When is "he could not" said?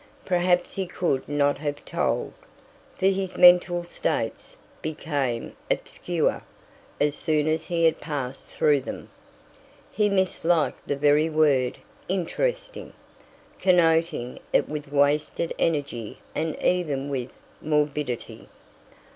0.73-1.59